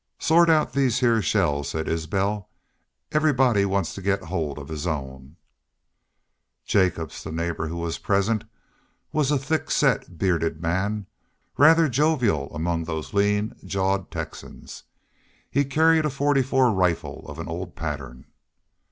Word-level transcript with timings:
"Sort 0.17 0.49
out 0.49 0.73
these 0.73 0.99
heah 0.99 1.21
shells," 1.21 1.69
said 1.69 1.87
Isbel. 1.87 2.49
"Everybody 3.11 3.65
wants 3.65 3.93
to 3.93 4.01
get 4.01 4.23
hold 4.23 4.57
of 4.57 4.67
his 4.67 4.87
own." 4.87 5.35
Jacobs, 6.65 7.23
the 7.23 7.31
neighbor 7.31 7.67
who 7.67 7.77
was 7.77 7.99
present, 7.99 8.43
was 9.11 9.29
a 9.29 9.37
thick 9.37 9.69
set, 9.69 10.17
bearded 10.17 10.59
man, 10.59 11.05
rather 11.55 11.87
jovial 11.87 12.49
among 12.51 12.85
those 12.85 13.13
lean 13.13 13.55
jawed 13.63 14.09
Texans. 14.09 14.85
He 15.51 15.63
carried 15.65 16.05
a 16.05 16.09
.44 16.09 16.75
rifle 16.75 17.23
of 17.27 17.37
an 17.37 17.47
old 17.47 17.75
pattern. 17.75 18.25